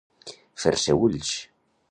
[0.63, 1.37] Fer-se ulls.